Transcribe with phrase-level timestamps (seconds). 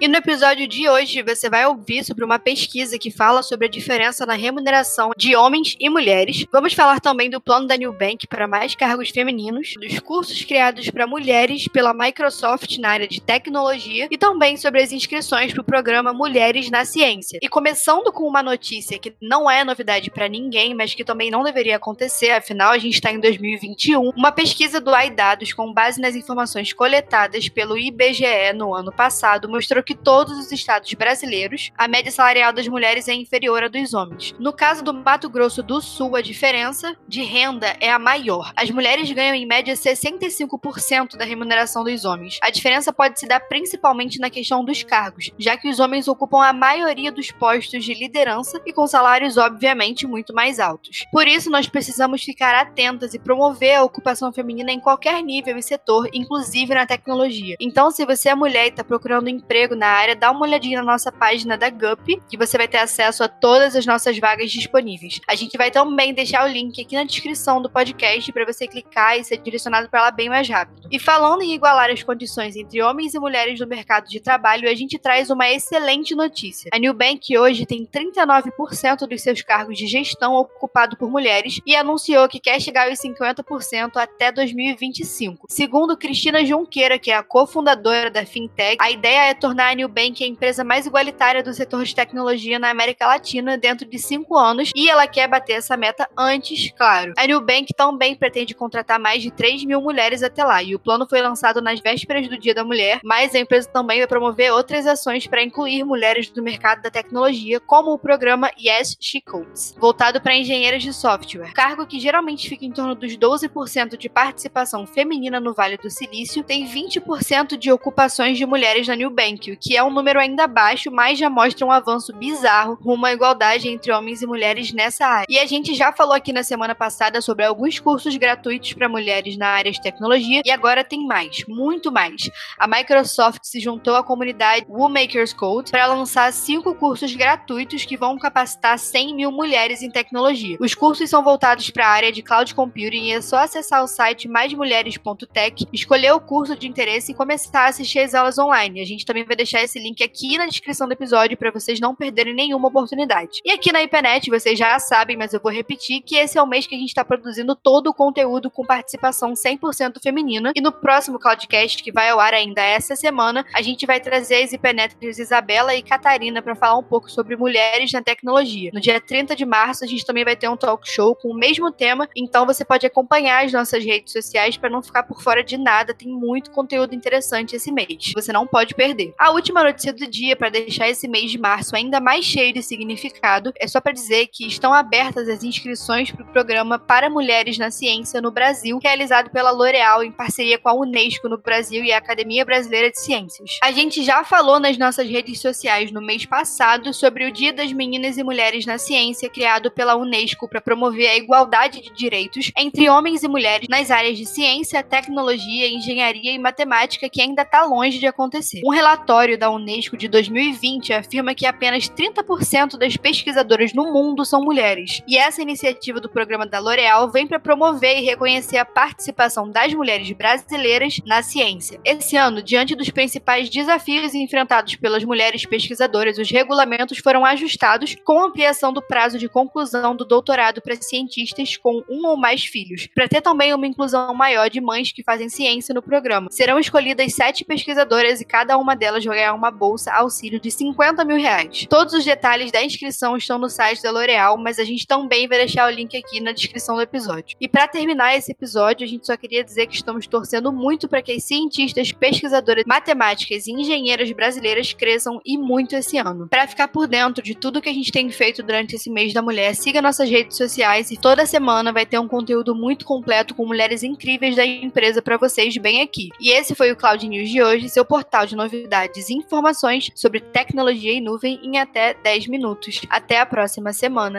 [0.00, 3.70] E no episódio de hoje você vai ouvir sobre uma pesquisa que fala sobre a
[3.70, 6.46] diferença na remuneração de homens e mulheres.
[6.52, 10.88] Vamos falar também do plano da New Bank para mais cargos femininos, dos cursos criados
[10.88, 15.64] para mulheres pela Microsoft na área de tecnologia e também sobre as inscrições para o
[15.64, 17.40] programa Mulheres na Ciência.
[17.42, 21.42] E começando com uma notícia que não é novidade para ninguém, mas que também não
[21.42, 26.14] deveria acontecer, afinal a gente está em 2021, uma pesquisa do iDados com base nas
[26.14, 32.12] informações coletadas pelo IBGE no ano passado mostrou que todos os estados brasileiros, a média
[32.12, 34.34] salarial das mulheres é inferior à dos homens.
[34.38, 38.52] No caso do Mato Grosso do Sul, a diferença de renda é a maior.
[38.54, 42.38] As mulheres ganham em média 65% da remuneração dos homens.
[42.42, 46.44] A diferença pode se dar principalmente na questão dos cargos, já que os homens ocupam
[46.44, 51.06] a maioria dos postos de liderança e com salários obviamente muito mais altos.
[51.10, 55.62] Por isso, nós precisamos ficar atentas e promover a ocupação feminina em qualquer nível e
[55.62, 57.56] setor, inclusive na tecnologia.
[57.58, 60.92] Então, se você é mulher e está procurando emprego na área, dá uma olhadinha na
[60.92, 65.20] nossa página da GUP, que você vai ter acesso a todas as nossas vagas disponíveis.
[65.26, 69.18] A gente vai também deixar o link aqui na descrição do podcast para você clicar
[69.18, 70.88] e ser direcionado para lá bem mais rápido.
[70.90, 74.74] E falando em igualar as condições entre homens e mulheres no mercado de trabalho, a
[74.74, 76.70] gente traz uma excelente notícia.
[76.72, 81.76] A New Bank hoje tem 39% dos seus cargos de gestão ocupados por mulheres e
[81.76, 85.46] anunciou que quer chegar aos 50% até 2025.
[85.48, 90.22] Segundo Cristina Junqueira, que é a cofundadora da Fintech, a ideia é tornar a Nubank
[90.22, 94.36] é a empresa mais igualitária do setor de tecnologia na América Latina dentro de cinco
[94.36, 97.12] anos e ela quer bater essa meta antes, claro.
[97.18, 101.06] A Nubank também pretende contratar mais de 3 mil mulheres até lá e o plano
[101.06, 104.86] foi lançado nas vésperas do Dia da Mulher, mas a empresa também vai promover outras
[104.86, 110.18] ações para incluir mulheres do mercado da tecnologia, como o programa Yes She Codes, voltado
[110.18, 111.52] para engenheiras de software.
[111.52, 116.42] Cargo que geralmente fica em torno dos 12% de participação feminina no Vale do Silício,
[116.42, 121.18] tem 20% de ocupações de mulheres na Nubank, que é um número ainda baixo, mas
[121.18, 125.26] já mostra um avanço bizarro rumo à igualdade entre homens e mulheres nessa área.
[125.28, 129.36] E a gente já falou aqui na semana passada sobre alguns cursos gratuitos para mulheres
[129.36, 132.30] na área de tecnologia e agora tem mais, muito mais.
[132.58, 138.18] A Microsoft se juntou à comunidade Womakers Code para lançar cinco cursos gratuitos que vão
[138.18, 140.56] capacitar 100 mil mulheres em tecnologia.
[140.60, 143.88] Os cursos são voltados para a área de cloud computing e é só acessar o
[143.88, 148.80] site maismulheres.tech, escolher o curso de interesse e começar a assistir as aulas online.
[148.80, 151.80] A gente também vai deixar deixar esse link aqui na descrição do episódio para vocês
[151.80, 153.40] não perderem nenhuma oportunidade.
[153.42, 156.46] E aqui na IPNET, vocês já sabem, mas eu vou repetir que esse é o
[156.46, 160.52] mês que a gente está produzindo todo o conteúdo com participação 100% feminina.
[160.54, 164.42] E no próximo Cloudcast, que vai ao ar ainda essa semana, a gente vai trazer
[164.42, 168.70] as IPNETers Isabela e Catarina para falar um pouco sobre mulheres na tecnologia.
[168.74, 171.34] No dia 30 de março, a gente também vai ter um talk show com o
[171.34, 175.42] mesmo tema, então você pode acompanhar as nossas redes sociais para não ficar por fora
[175.42, 175.94] de nada.
[175.94, 178.12] Tem muito conteúdo interessante esse mês.
[178.14, 179.14] Você não pode perder.
[179.18, 182.62] A última notícia do dia para deixar esse mês de março ainda mais cheio de
[182.62, 187.58] significado é só para dizer que estão abertas as inscrições para o programa para mulheres
[187.58, 191.92] na ciência no Brasil, realizado pela L'Oréal em parceria com a Unesco no Brasil e
[191.92, 193.58] a Academia Brasileira de Ciências.
[193.62, 197.72] A gente já falou nas nossas redes sociais no mês passado sobre o Dia das
[197.72, 202.88] Meninas e Mulheres na Ciência, criado pela Unesco para promover a igualdade de direitos entre
[202.88, 207.98] homens e mulheres nas áreas de ciência, tecnologia, engenharia e matemática, que ainda está longe
[207.98, 208.60] de acontecer.
[208.64, 214.24] Um relatório relatório da Unesco de 2020 afirma que apenas 30% das pesquisadoras no mundo
[214.24, 215.02] são mulheres.
[215.08, 219.74] E essa iniciativa do programa da L'Oréal vem para promover e reconhecer a participação das
[219.74, 221.80] mulheres brasileiras na ciência.
[221.84, 228.22] Esse ano, diante dos principais desafios enfrentados pelas mulheres pesquisadoras, os regulamentos foram ajustados com
[228.22, 233.08] ampliação do prazo de conclusão do doutorado para cientistas com um ou mais filhos, para
[233.08, 236.28] ter também uma inclusão maior de mães que fazem ciência no programa.
[236.30, 241.04] Serão escolhidas sete pesquisadoras e cada uma delas vai ganhar uma bolsa auxílio de 50
[241.04, 241.66] mil reais.
[241.68, 245.38] Todos os detalhes da inscrição estão no site da L'Oréal, mas a gente também vai
[245.38, 247.36] deixar o link aqui na descrição do episódio.
[247.40, 251.02] E para terminar esse episódio, a gente só queria dizer que estamos torcendo muito para
[251.02, 256.28] que as cientistas, pesquisadoras, matemáticas e engenheiras brasileiras cresçam e muito esse ano.
[256.28, 259.22] Para ficar por dentro de tudo que a gente tem feito durante esse mês da
[259.22, 263.46] mulher, siga nossas redes sociais e toda semana vai ter um conteúdo muito completo com
[263.46, 266.10] mulheres incríveis da empresa para vocês bem aqui.
[266.20, 270.92] E esse foi o Cloud News de hoje, seu portal de novidades informações sobre tecnologia
[270.92, 272.80] em nuvem em até 10 minutos.
[272.90, 274.16] Até a próxima semana.